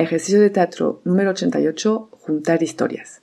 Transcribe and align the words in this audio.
Ejercicio 0.00 0.40
de 0.40 0.50
teatro 0.50 1.02
número 1.04 1.30
88. 1.30 2.10
Juntar 2.12 2.62
historias. 2.62 3.20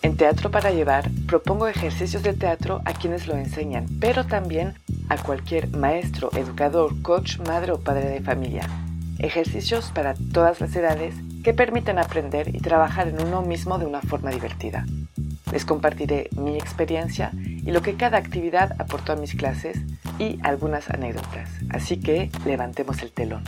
En 0.00 0.16
Teatro 0.16 0.50
para 0.50 0.70
Llevar 0.70 1.10
propongo 1.26 1.68
ejercicios 1.68 2.22
de 2.22 2.32
teatro 2.32 2.80
a 2.86 2.94
quienes 2.94 3.26
lo 3.26 3.36
enseñan, 3.36 3.84
pero 4.00 4.24
también 4.24 4.72
a 5.10 5.22
cualquier 5.22 5.68
maestro, 5.76 6.30
educador, 6.34 7.02
coach, 7.02 7.38
madre 7.46 7.72
o 7.72 7.80
padre 7.80 8.08
de 8.08 8.22
familia. 8.22 8.66
Ejercicios 9.18 9.92
para 9.94 10.14
todas 10.32 10.62
las 10.62 10.74
edades 10.74 11.14
que 11.44 11.52
permiten 11.52 11.98
aprender 11.98 12.54
y 12.54 12.60
trabajar 12.60 13.08
en 13.08 13.20
uno 13.20 13.42
mismo 13.42 13.76
de 13.76 13.84
una 13.84 14.00
forma 14.00 14.30
divertida. 14.30 14.86
Les 15.52 15.66
compartiré 15.66 16.30
mi 16.34 16.56
experiencia 16.56 17.30
y 17.34 17.72
lo 17.72 17.82
que 17.82 17.96
cada 17.96 18.16
actividad 18.16 18.74
aportó 18.80 19.12
a 19.12 19.16
mis 19.16 19.34
clases 19.34 19.76
y 20.18 20.38
algunas 20.42 20.88
anécdotas. 20.88 21.50
Así 21.68 22.00
que 22.00 22.30
levantemos 22.46 23.02
el 23.02 23.12
telón. 23.12 23.44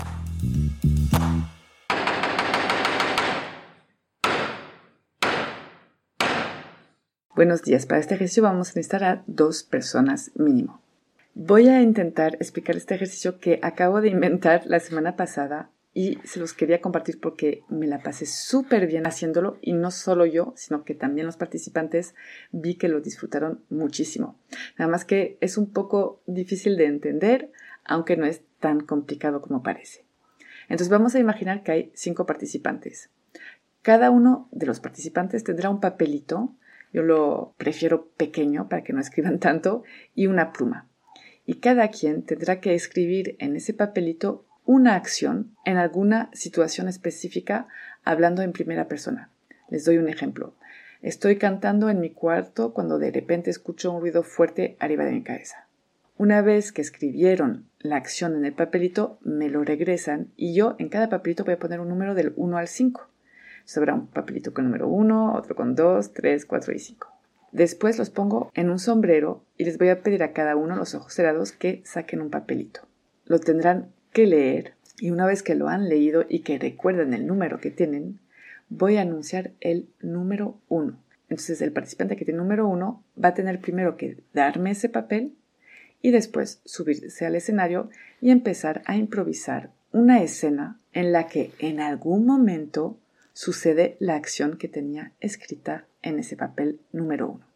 Buenos 7.37 7.63
días. 7.63 7.85
Para 7.85 8.01
este 8.01 8.15
ejercicio 8.15 8.45
vamos 8.45 8.69
a 8.69 8.71
necesitar 8.71 9.03
a 9.03 9.25
dos 9.27 9.65
personas 9.65 10.31
mínimo. 10.37 10.81
Voy 11.35 11.67
a 11.67 11.83
intentar 11.83 12.37
explicar 12.37 12.77
este 12.77 12.95
ejercicio 12.95 13.41
que 13.41 13.59
acabo 13.61 14.01
de 14.01 14.09
inventar 14.09 14.63
la 14.67 14.79
semana 14.79 15.17
pasada 15.17 15.69
y 15.93 16.21
se 16.23 16.39
los 16.39 16.53
quería 16.53 16.81
compartir 16.81 17.19
porque 17.19 17.65
me 17.69 17.89
la 17.89 18.05
pasé 18.05 18.27
súper 18.27 18.87
bien 18.87 19.05
haciéndolo 19.09 19.59
y 19.61 19.73
no 19.73 19.91
solo 19.91 20.27
yo, 20.27 20.53
sino 20.55 20.85
que 20.85 20.95
también 20.95 21.27
los 21.27 21.37
participantes 21.37 22.15
vi 22.53 22.77
que 22.77 22.87
lo 22.87 23.01
disfrutaron 23.01 23.65
muchísimo. 23.69 24.39
Nada 24.79 24.89
más 24.89 25.05
que 25.05 25.37
es 25.41 25.59
un 25.59 25.73
poco 25.73 26.21
difícil 26.27 26.77
de 26.77 26.87
entender, 26.87 27.51
aunque 27.85 28.17
no 28.17 28.27
es 28.27 28.43
tan 28.61 28.79
complicado 28.79 29.43
como 29.43 29.65
parece. 29.65 30.05
Entonces 30.69 30.89
vamos 30.89 31.17
a 31.17 31.19
imaginar 31.19 31.65
que 31.65 31.73
hay 31.73 31.93
cinco 31.95 32.27
participantes. 32.27 33.11
Cada 33.83 34.12
uno 34.12 34.49
de 34.53 34.67
los 34.67 34.79
participantes 34.79 35.43
tendrá 35.43 35.69
un 35.69 35.81
papelito 35.81 36.55
yo 36.95 37.03
lo 37.03 37.55
prefiero 37.59 38.06
pequeño 38.17 38.69
para 38.69 38.84
que 38.84 38.92
no 38.92 39.00
escriban 39.00 39.41
tanto, 39.41 39.83
y 40.14 40.28
una 40.28 40.53
pluma. 40.53 40.89
Y 41.45 41.55
cada 41.55 41.89
quien 41.89 42.23
tendrá 42.23 42.61
que 42.61 42.75
escribir 42.75 43.34
en 43.41 43.56
ese 43.56 43.75
papelito 43.75 44.47
una 44.64 44.95
acción 44.95 45.56
en 45.65 45.77
alguna 45.77 46.31
situación 46.33 46.87
específica 46.89 47.67
hablando 48.05 48.42
en 48.42 48.53
primera 48.53 48.87
persona. 48.87 49.31
Les 49.69 49.84
doy 49.84 49.98
un 49.98 50.09
ejemplo. 50.09 50.55
Estoy 51.03 51.37
cantando 51.37 51.91
en 51.91 51.98
mi 51.98 52.11
cuarto 52.11 52.72
cuando 52.72 52.98
de 53.00 53.11
repente 53.11 53.50
escucho 53.50 53.91
un 53.91 54.00
ruido 54.00 54.22
fuerte 54.22 54.77
arriba 54.78 55.05
de 55.05 55.12
mi 55.12 55.25
cabeza. 55.25 55.67
Una 56.17 56.42
vez 56.42 56.70
que 56.70 56.81
escribieron 56.81 57.69
la 57.81 57.97
acción 57.97 58.37
en 58.37 58.45
el 58.45 58.53
papelito, 58.53 59.19
me 59.20 59.48
lo 59.48 59.65
regresan 59.65 60.28
y 60.37 60.55
yo 60.55 60.77
en 60.78 60.89
cada 60.89 61.09
papelito 61.09 61.45
voy 61.45 61.55
a 61.55 61.59
poner 61.59 61.81
un 61.81 61.89
número 61.89 62.15
del 62.15 62.33
1 62.37 62.56
al 62.56 62.69
5. 62.69 63.09
Sobra 63.64 63.94
un 63.94 64.06
papelito 64.06 64.52
con 64.52 64.64
número 64.64 64.88
1, 64.88 65.34
otro 65.34 65.54
con 65.54 65.75
2, 65.75 66.12
3, 66.12 66.47
4 66.47 66.72
y 66.75 66.78
5. 66.78 67.08
Después 67.52 67.98
los 67.98 68.10
pongo 68.10 68.50
en 68.54 68.69
un 68.69 68.78
sombrero 68.78 69.44
y 69.56 69.64
les 69.64 69.78
voy 69.78 69.88
a 69.88 70.02
pedir 70.02 70.22
a 70.22 70.32
cada 70.32 70.56
uno 70.56 70.76
los 70.76 70.94
ojos 70.94 71.14
cerrados 71.14 71.52
que 71.52 71.82
saquen 71.84 72.20
un 72.20 72.30
papelito. 72.30 72.80
Lo 73.26 73.38
tendrán 73.38 73.92
que 74.12 74.26
leer 74.26 74.75
y 74.98 75.10
una 75.10 75.26
vez 75.26 75.42
que 75.42 75.54
lo 75.54 75.69
han 75.69 75.88
leído 75.88 76.25
y 76.28 76.41
que 76.41 76.58
recuerden 76.58 77.14
el 77.14 77.26
número 77.26 77.60
que 77.60 77.70
tienen, 77.70 78.19
voy 78.69 78.97
a 78.97 79.02
anunciar 79.02 79.52
el 79.60 79.88
número 80.00 80.58
1. 80.69 80.98
Entonces 81.28 81.62
el 81.62 81.72
participante 81.72 82.16
que 82.16 82.25
tiene 82.25 82.38
número 82.38 82.69
1 82.69 83.02
va 83.22 83.28
a 83.28 83.34
tener 83.34 83.60
primero 83.60 83.96
que 83.96 84.19
darme 84.32 84.72
ese 84.72 84.88
papel 84.88 85.34
y 86.02 86.10
después 86.10 86.60
subirse 86.64 87.25
al 87.25 87.34
escenario 87.34 87.88
y 88.20 88.31
empezar 88.31 88.82
a 88.84 88.96
improvisar 88.96 89.70
una 89.92 90.22
escena 90.22 90.81
en 90.92 91.12
la 91.12 91.28
que 91.28 91.52
en 91.60 91.81
algún 91.81 92.26
momento 92.26 92.98
sucede 93.34 93.97
la 94.00 94.15
acción 94.15 94.56
que 94.56 94.69
tenía 94.69 95.12
escrita 95.21 95.87
en 96.03 96.19
ese 96.19 96.37
papel 96.37 96.81
número 96.93 97.28
uno. 97.28 97.47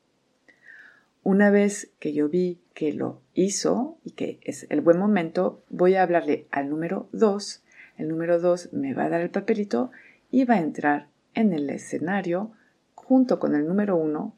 Una 1.23 1.51
vez 1.51 1.91
que 1.99 2.13
yo 2.13 2.29
vi 2.29 2.61
que 2.75 2.93
lo 2.93 3.23
hizo 3.33 3.99
y 4.05 4.11
que 4.11 4.41
es 4.43 4.67
el 4.71 4.81
buen 4.81 4.99
momento, 4.99 5.63
voy 5.69 5.95
a 5.95 6.03
hablarle 6.03 6.47
al 6.51 6.69
número 6.69 7.09
2. 7.13 7.65
El 7.97 8.09
número 8.09 8.41
2 8.41 8.73
me 8.73 8.93
va 8.93 9.05
a 9.05 9.09
dar 9.09 9.21
el 9.21 9.31
papelito 9.31 9.91
y 10.31 10.45
va 10.45 10.55
a 10.55 10.61
entrar 10.61 11.09
en 11.35 11.53
el 11.53 11.71
escenario 11.71 12.53
junto 12.95 13.39
con 13.39 13.55
el 13.55 13.67
número 13.67 13.97
1 13.97 14.35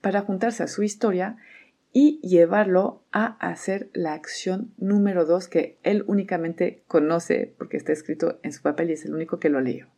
para 0.00 0.22
juntarse 0.22 0.62
a 0.62 0.68
su 0.68 0.82
historia 0.82 1.36
y 1.92 2.20
llevarlo 2.20 3.02
a 3.10 3.36
hacer 3.38 3.88
la 3.94 4.12
acción 4.12 4.72
número 4.76 5.24
2 5.24 5.48
que 5.48 5.78
él 5.82 6.04
únicamente 6.06 6.82
conoce 6.86 7.54
porque 7.56 7.76
está 7.76 7.92
escrito 7.92 8.38
en 8.42 8.52
su 8.52 8.62
papel 8.62 8.90
y 8.90 8.94
es 8.94 9.04
el 9.04 9.14
único 9.14 9.38
que 9.38 9.48
lo 9.48 9.60
leyó. 9.60 9.93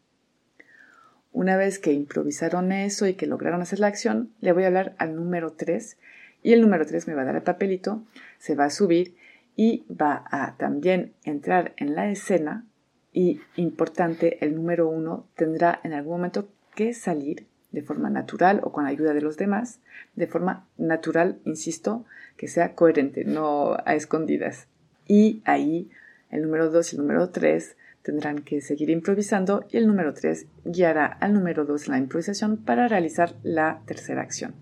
Una 1.37 1.59
vez 1.59 1.79
que 1.79 1.93
improvisaron 1.93 2.73
eso 2.73 3.07
y 3.07 3.13
que 3.13 3.27
lograron 3.27 3.61
hacer 3.61 3.79
la 3.79 3.89
acción, 3.89 4.31
le 4.41 4.53
voy 4.53 4.65
a 4.65 4.69
hablar 4.69 4.95
al 4.97 5.15
número 5.15 5.53
3 5.53 5.99
y 6.43 6.55
el 6.55 6.63
número 6.63 6.87
3 6.87 7.09
me 7.09 7.13
va 7.13 7.21
a 7.21 7.25
dar 7.27 7.37
el 7.37 7.43
papelito, 7.43 8.03
se 8.39 8.55
va 8.55 8.65
a 8.65 8.71
subir 8.71 9.17
y 9.55 9.85
va 9.91 10.25
a 10.31 10.57
también 10.57 11.13
entrar 11.25 11.75
en 11.77 11.95
la 11.95 12.09
escena 12.09 12.65
y 13.13 13.43
importante, 13.57 14.43
el 14.43 14.55
número 14.55 14.89
1 14.89 15.27
tendrá 15.37 15.79
en 15.85 15.93
algún 15.93 16.15
momento 16.15 16.49
que 16.75 16.95
salir 16.95 17.47
de 17.71 17.83
forma 17.83 18.09
natural 18.09 18.63
o 18.65 18.73
con 18.73 18.85
la 18.85 18.91
ayuda 18.91 19.13
de 19.13 19.21
los 19.21 19.37
demás, 19.37 19.81
de 20.15 20.29
forma 20.29 20.67
natural, 20.79 21.39
insisto, 21.45 22.07
que 22.39 22.49
sea 22.49 22.75
coherente, 22.75 23.27
no 23.27 23.77
a 23.85 23.95
escondidas. 23.95 24.69
Y 25.07 25.43
ahí 25.45 25.91
el 26.31 26.41
número 26.41 26.71
2 26.71 26.95
y 26.95 26.97
el 26.97 27.03
número 27.03 27.29
3 27.29 27.77
tendrán 28.07 28.39
que 28.39 28.61
seguir 28.61 28.89
improvisando 28.89 29.67
y 29.69 29.79
el 29.79 29.89
número 29.89 30.15
3 30.15 30.47
guiará 30.65 31.07
al 31.07 31.35
número 31.35 31.65
2 31.65 31.87
en 31.87 31.91
la 31.91 31.99
improvisación 31.99 32.57
para 32.57 32.87
realizar 32.87 33.35
la 33.43 33.83
tercera 33.85 34.23
acción, 34.23 34.55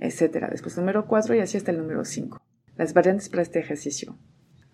etc. 0.00 0.48
Después 0.50 0.76
el 0.76 0.82
número 0.82 1.06
4 1.06 1.34
y 1.34 1.40
así 1.40 1.56
hasta 1.56 1.70
el 1.70 1.78
número 1.78 2.04
5. 2.04 2.38
Las 2.76 2.92
variantes 2.92 3.30
para 3.30 3.40
este 3.40 3.58
ejercicio. 3.58 4.18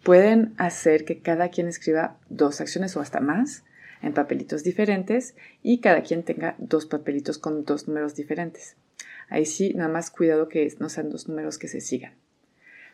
Pueden 0.03 0.55
hacer 0.59 1.05
que 1.05 1.21
cada 1.21 1.51
quien 1.51 1.69
escriba 1.69 2.19
dos 2.29 2.61
acciones 2.61 2.97
o 2.97 3.01
hasta 3.01 3.21
más 3.21 3.63
en 4.03 4.13
papelitos 4.13 4.65
diferentes 4.65 5.37
y 5.63 5.79
cada 5.79 6.03
quien 6.03 6.25
tenga 6.25 6.57
dos 6.59 6.87
papelitos 6.87 7.39
con 7.39 7.65
dos 7.65 7.87
números 7.87 8.17
diferentes. 8.17 8.77
Ahí 9.29 9.47
sí, 9.47 9.73
nada 9.73 9.89
más 9.89 10.11
cuidado 10.11 10.49
que 10.49 10.69
no 10.81 10.89
sean 10.89 11.11
dos 11.11 11.29
números 11.29 11.59
que 11.59 11.69
se 11.69 11.81
sigan. 11.81 12.15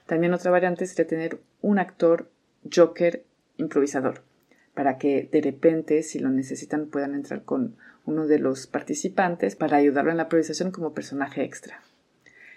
También 0.05 0.35
otra 0.35 0.51
variante 0.51 0.87
sería 0.87 1.07
tener 1.09 1.41
un 1.63 1.79
actor 1.79 2.31
joker 2.71 3.25
improvisador 3.57 4.30
para 4.75 4.99
que 4.99 5.29
de 5.31 5.41
repente, 5.41 6.03
si 6.03 6.19
lo 6.19 6.31
necesitan, 6.31 6.87
puedan 6.87 7.15
entrar 7.15 7.45
con 7.45 7.77
uno 8.07 8.27
de 8.27 8.39
los 8.39 8.67
participantes 8.67 9.57
para 9.57 9.77
ayudarlo 9.77 10.11
en 10.11 10.17
la 10.17 10.25
improvisación 10.25 10.71
como 10.71 10.95
personaje 10.95 11.43
extra. 11.45 11.81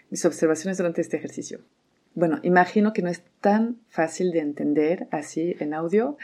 Mis 0.10 0.26
observaciones 0.26 0.78
durante 0.78 1.02
este 1.02 1.18
ejercicio. 1.18 1.62
Bueno, 2.16 2.40
imagino 2.44 2.94
que 2.94 3.02
no 3.02 3.10
es 3.10 3.24
tan 3.42 3.78
fácil 3.90 4.32
de 4.32 4.40
entender 4.40 5.08
así 5.10 5.56
en 5.60 5.74
audio, 5.74 6.18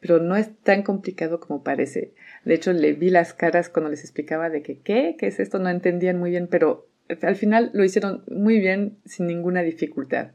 pero 0.00 0.18
no 0.18 0.36
es 0.36 0.56
tan 0.62 0.82
complicado 0.82 1.38
como 1.38 1.62
parece. 1.62 2.14
De 2.44 2.54
hecho, 2.54 2.72
le 2.72 2.94
vi 2.94 3.10
las 3.10 3.34
caras 3.34 3.68
cuando 3.68 3.90
les 3.90 4.00
explicaba 4.00 4.48
de 4.48 4.62
que 4.62 4.78
qué, 4.78 5.16
qué 5.18 5.26
es 5.26 5.40
esto, 5.40 5.58
no 5.58 5.68
entendían 5.68 6.18
muy 6.18 6.30
bien, 6.30 6.48
pero 6.50 6.88
al 7.20 7.36
final 7.36 7.70
lo 7.74 7.84
hicieron 7.84 8.24
muy 8.28 8.58
bien 8.58 8.96
sin 9.04 9.26
ninguna 9.26 9.62
dificultad. 9.62 10.30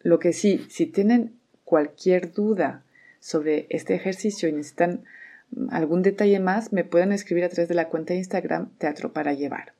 Lo 0.00 0.18
que 0.18 0.32
sí, 0.32 0.64
si 0.70 0.86
tienen 0.86 1.34
cualquier 1.64 2.32
duda 2.32 2.83
sobre 3.24 3.66
este 3.70 3.94
ejercicio 3.94 4.50
y 4.50 4.52
necesitan 4.52 5.04
algún 5.70 6.02
detalle 6.02 6.40
más, 6.40 6.74
me 6.74 6.84
pueden 6.84 7.10
escribir 7.10 7.44
a 7.44 7.48
través 7.48 7.70
de 7.70 7.74
la 7.74 7.88
cuenta 7.88 8.12
de 8.12 8.18
Instagram 8.18 8.68
Teatro 8.76 9.14
para 9.14 9.32
Llevar. 9.32 9.72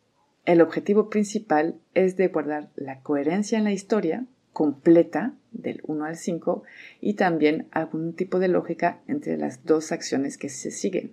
El 0.46 0.62
objetivo 0.62 1.10
principal 1.10 1.74
es 1.92 2.16
de 2.16 2.28
guardar 2.28 2.70
la 2.74 3.00
coherencia 3.00 3.58
en 3.58 3.64
la 3.64 3.72
historia 3.72 4.24
completa 4.54 5.34
del 5.52 5.82
1 5.86 6.06
al 6.06 6.16
5 6.16 6.62
y 7.02 7.14
también 7.14 7.68
algún 7.70 8.14
tipo 8.14 8.38
de 8.38 8.48
lógica 8.48 9.00
entre 9.08 9.36
las 9.36 9.62
dos 9.66 9.92
acciones 9.92 10.38
que 10.38 10.48
se 10.48 10.70
siguen. 10.70 11.12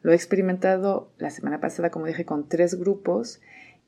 Lo 0.00 0.12
he 0.12 0.14
experimentado 0.14 1.12
la 1.18 1.28
semana 1.28 1.60
pasada, 1.60 1.90
como 1.90 2.06
dije, 2.06 2.24
con 2.24 2.48
tres 2.48 2.76
grupos 2.76 3.42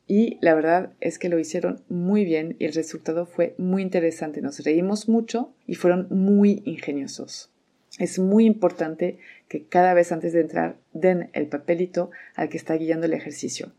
Y 0.07 0.39
la 0.43 0.55
verdad 0.55 0.93
es 1.01 1.19
que 1.19 1.29
lo 1.29 1.39
hicieron 1.39 1.83
muy 1.89 2.25
bien 2.25 2.57
y 2.59 2.67
el 2.67 2.75
resultado 2.75 3.25
fue 3.25 3.55
muy 3.57 3.83
interesante. 3.83 4.43
Nos 4.43 4.59
reímos 4.61 5.09
mucho 5.09 5.53
y 5.67 5.77
fueron 5.77 6.09
muy 6.11 6.63
ingeniosos. 6.67 7.51
Es 7.99 8.19
muy 8.19 8.45
importante 8.45 9.19
que 9.49 9.65
cada 9.65 9.95
vez 9.95 10.13
antes 10.13 10.33
de 10.33 10.41
entrar 10.41 10.77
den 10.93 11.31
el 11.33 11.47
papelito 11.47 12.11
al 12.35 12.49
que 12.49 12.57
está 12.57 12.75
guiando 12.75 13.07
el 13.07 13.13
ejercicio, 13.13 13.73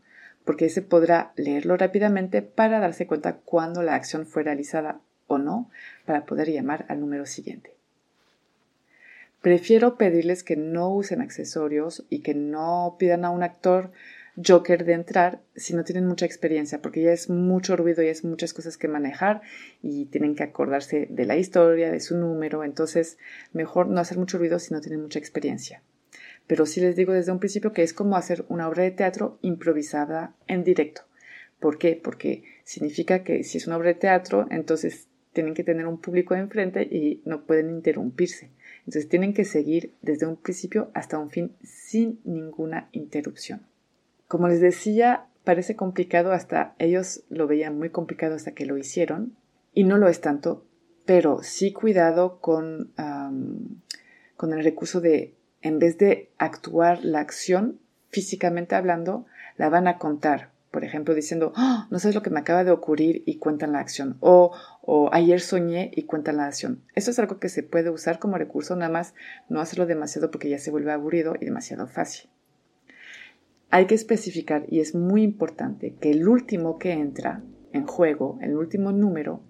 porque 0.44 0.66
ese 0.66 0.82
podrá 0.82 1.32
leerlo 1.36 1.76
rápidamente 1.76 2.40
para 2.42 2.80
darse 2.80 3.06
cuenta 3.06 3.36
cuándo 3.36 3.82
la 3.82 3.94
acción 3.94 4.26
fue 4.26 4.42
realizada 4.42 5.00
o 5.26 5.38
no, 5.38 5.70
para 6.06 6.24
poder 6.24 6.50
llamar 6.50 6.86
al 6.88 7.00
número 7.00 7.26
siguiente. 7.26 7.74
Prefiero 9.42 9.96
pedirles 9.96 10.42
que 10.42 10.56
no 10.56 10.92
usen 10.92 11.20
accesorios 11.20 12.04
y 12.08 12.20
que 12.20 12.34
no 12.34 12.96
pidan 12.98 13.24
a 13.24 13.30
un 13.30 13.42
actor 13.42 13.92
Joker 14.44 14.84
de 14.84 14.92
entrar 14.92 15.40
si 15.54 15.74
no 15.74 15.84
tienen 15.84 16.06
mucha 16.06 16.26
experiencia, 16.26 16.82
porque 16.82 17.02
ya 17.02 17.12
es 17.12 17.30
mucho 17.30 17.76
ruido 17.76 18.02
y 18.02 18.08
es 18.08 18.24
muchas 18.24 18.52
cosas 18.52 18.76
que 18.76 18.88
manejar 18.88 19.40
y 19.82 20.06
tienen 20.06 20.34
que 20.34 20.42
acordarse 20.42 21.06
de 21.10 21.24
la 21.24 21.36
historia, 21.36 21.90
de 21.90 22.00
su 22.00 22.16
número, 22.16 22.62
entonces 22.62 23.18
mejor 23.52 23.88
no 23.88 24.00
hacer 24.00 24.18
mucho 24.18 24.38
ruido 24.38 24.58
si 24.58 24.74
no 24.74 24.80
tienen 24.80 25.00
mucha 25.00 25.18
experiencia. 25.18 25.82
Pero 26.46 26.66
sí 26.66 26.80
les 26.80 26.96
digo 26.96 27.12
desde 27.12 27.32
un 27.32 27.38
principio 27.38 27.72
que 27.72 27.82
es 27.82 27.92
como 27.92 28.16
hacer 28.16 28.44
una 28.48 28.68
obra 28.68 28.82
de 28.82 28.90
teatro 28.90 29.38
improvisada 29.42 30.34
en 30.46 30.64
directo. 30.64 31.02
¿Por 31.58 31.78
qué? 31.78 31.98
Porque 32.02 32.44
significa 32.64 33.24
que 33.24 33.42
si 33.42 33.58
es 33.58 33.66
una 33.66 33.78
obra 33.78 33.88
de 33.88 33.94
teatro, 33.94 34.46
entonces 34.50 35.08
tienen 35.32 35.54
que 35.54 35.64
tener 35.64 35.86
un 35.86 36.00
público 36.00 36.34
enfrente 36.34 36.82
y 36.82 37.22
no 37.24 37.46
pueden 37.46 37.70
interrumpirse. 37.70 38.50
Entonces 38.80 39.08
tienen 39.08 39.34
que 39.34 39.44
seguir 39.44 39.94
desde 40.02 40.26
un 40.26 40.36
principio 40.36 40.90
hasta 40.94 41.18
un 41.18 41.30
fin 41.30 41.56
sin 41.62 42.20
ninguna 42.24 42.88
interrupción. 42.92 43.66
Como 44.28 44.48
les 44.48 44.60
decía, 44.60 45.26
parece 45.44 45.76
complicado 45.76 46.32
hasta 46.32 46.74
ellos 46.78 47.22
lo 47.28 47.46
veían 47.46 47.78
muy 47.78 47.90
complicado 47.90 48.34
hasta 48.34 48.52
que 48.52 48.66
lo 48.66 48.76
hicieron 48.76 49.36
y 49.72 49.84
no 49.84 49.98
lo 49.98 50.08
es 50.08 50.20
tanto, 50.20 50.64
pero 51.04 51.42
sí 51.42 51.72
cuidado 51.72 52.40
con, 52.40 52.92
con 54.36 54.52
el 54.52 54.64
recurso 54.64 55.00
de, 55.00 55.36
en 55.62 55.78
vez 55.78 55.98
de 55.98 56.30
actuar 56.38 57.04
la 57.04 57.20
acción 57.20 57.78
físicamente 58.10 58.74
hablando, 58.74 59.26
la 59.56 59.68
van 59.68 59.86
a 59.86 59.98
contar. 59.98 60.50
Por 60.72 60.84
ejemplo, 60.84 61.14
diciendo, 61.14 61.52
¡Ah! 61.54 61.86
no 61.90 61.98
sabes 61.98 62.14
lo 62.14 62.22
que 62.22 62.30
me 62.30 62.40
acaba 62.40 62.64
de 62.64 62.70
ocurrir 62.70 63.22
y 63.24 63.38
cuentan 63.38 63.72
la 63.72 63.78
acción. 63.78 64.16
O, 64.20 64.52
o 64.82 65.08
ayer 65.12 65.40
soñé 65.40 65.90
y 65.94 66.02
cuentan 66.02 66.38
la 66.38 66.46
acción. 66.46 66.82
Eso 66.94 67.10
es 67.10 67.18
algo 67.18 67.38
que 67.38 67.48
se 67.48 67.62
puede 67.62 67.88
usar 67.88 68.18
como 68.18 68.36
recurso, 68.36 68.74
nada 68.76 68.90
más 68.90 69.14
no 69.48 69.60
hacerlo 69.60 69.86
demasiado 69.86 70.30
porque 70.30 70.50
ya 70.50 70.58
se 70.58 70.70
vuelve 70.70 70.92
aburrido 70.92 71.34
y 71.40 71.44
demasiado 71.44 71.86
fácil. 71.86 72.28
Hay 73.70 73.86
que 73.86 73.94
especificar, 73.94 74.64
y 74.68 74.80
es 74.80 74.94
muy 74.94 75.22
importante, 75.22 75.94
que 76.00 76.10
el 76.10 76.28
último 76.28 76.78
que 76.78 76.92
entra 76.92 77.42
en 77.72 77.86
juego, 77.86 78.38
el 78.40 78.56
último 78.56 78.92
número, 78.92 79.40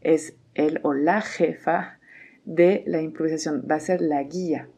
es 0.00 0.34
el 0.54 0.80
o 0.82 0.94
la 0.94 1.20
jefa 1.20 1.98
de 2.44 2.84
la 2.86 3.02
improvisación, 3.02 3.66
va 3.68 3.76
a 3.76 3.80
ser 3.80 4.00
la 4.00 4.22
guía. 4.22 4.68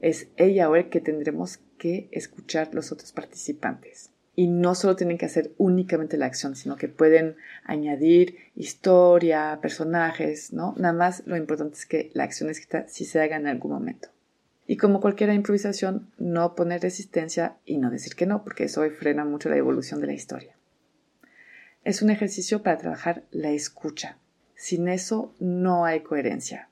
Es 0.00 0.28
ella 0.36 0.70
o 0.70 0.76
el 0.76 0.88
que 0.88 1.00
tendremos 1.00 1.60
que 1.76 2.08
escuchar 2.12 2.74
los 2.74 2.92
otros 2.92 3.12
participantes. 3.12 4.10
Y 4.36 4.46
no 4.46 4.74
solo 4.74 4.96
tienen 4.96 5.18
que 5.18 5.26
hacer 5.26 5.52
únicamente 5.58 6.16
la 6.16 6.26
acción, 6.26 6.56
sino 6.56 6.76
que 6.76 6.88
pueden 6.88 7.36
añadir 7.64 8.36
historia, 8.54 9.58
personajes, 9.60 10.52
¿no? 10.52 10.74
Nada 10.78 10.94
más 10.94 11.24
lo 11.26 11.36
importante 11.36 11.74
es 11.74 11.84
que 11.84 12.10
la 12.14 12.24
acción 12.24 12.48
escrita 12.48 12.86
sí 12.88 13.04
se 13.04 13.20
haga 13.20 13.36
en 13.36 13.48
algún 13.48 13.72
momento. 13.72 14.08
Y 14.70 14.76
como 14.76 15.00
cualquier 15.00 15.32
improvisación, 15.32 16.12
no 16.16 16.54
poner 16.54 16.80
resistencia 16.80 17.56
y 17.64 17.78
no 17.78 17.90
decir 17.90 18.14
que 18.14 18.24
no, 18.24 18.44
porque 18.44 18.62
eso 18.62 18.88
frena 18.92 19.24
mucho 19.24 19.48
la 19.48 19.56
evolución 19.56 20.00
de 20.00 20.06
la 20.06 20.12
historia. 20.12 20.54
Es 21.82 22.02
un 22.02 22.10
ejercicio 22.10 22.62
para 22.62 22.78
trabajar 22.78 23.24
la 23.32 23.50
escucha. 23.50 24.18
Sin 24.54 24.86
eso 24.86 25.34
no 25.40 25.86
hay 25.86 26.04
coherencia. 26.04 26.68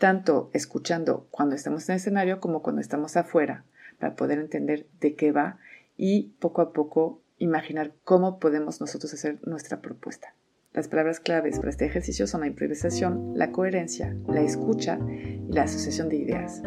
Tanto 0.00 0.50
escuchando 0.54 1.28
cuando 1.30 1.54
estamos 1.54 1.88
en 1.88 1.92
el 1.92 1.96
escenario 1.98 2.40
como 2.40 2.62
cuando 2.62 2.80
estamos 2.80 3.16
afuera, 3.16 3.62
para 4.00 4.16
poder 4.16 4.40
entender 4.40 4.88
de 5.00 5.14
qué 5.14 5.30
va 5.30 5.60
y 5.96 6.32
poco 6.40 6.62
a 6.62 6.72
poco 6.72 7.22
imaginar 7.38 7.92
cómo 8.02 8.40
podemos 8.40 8.80
nosotros 8.80 9.14
hacer 9.14 9.38
nuestra 9.46 9.80
propuesta. 9.80 10.34
Las 10.72 10.88
palabras 10.88 11.20
claves 11.20 11.58
para 11.58 11.70
este 11.70 11.86
ejercicio 11.86 12.26
son 12.26 12.40
la 12.40 12.48
improvisación, 12.48 13.34
la 13.36 13.52
coherencia, 13.52 14.16
la 14.26 14.40
escucha 14.40 14.98
y 15.08 15.52
la 15.52 15.62
asociación 15.62 16.08
de 16.08 16.16
ideas. 16.16 16.62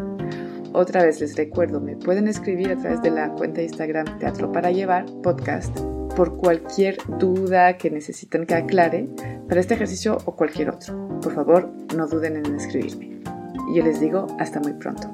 Otra 0.74 1.04
vez 1.04 1.22
les 1.22 1.36
recuerdo, 1.36 1.80
me 1.80 1.96
pueden 1.96 2.28
escribir 2.28 2.72
a 2.72 2.76
través 2.76 3.02
de 3.04 3.12
la 3.12 3.30
cuenta 3.30 3.58
de 3.58 3.66
Instagram 3.66 4.18
Teatro 4.18 4.52
para 4.52 4.72
Llevar 4.72 5.06
Podcast 5.22 5.78
por 6.16 6.38
cualquier 6.38 6.98
duda 7.20 7.78
que 7.78 7.92
necesiten 7.92 8.48
que 8.48 8.56
aclare 8.56 9.08
para 9.48 9.62
este 9.62 9.76
ejercicio 9.76 10.18
o 10.26 10.36
cualquier 10.36 10.72
otro. 10.72 11.20
Por 11.22 11.34
favor, 11.34 11.72
no 11.96 12.08
duden 12.08 12.38
en 12.38 12.56
escribirme. 12.56 13.22
Yo 13.76 13.84
les 13.84 14.00
digo 14.00 14.26
hasta 14.40 14.60
muy 14.60 14.74
pronto. 14.74 15.14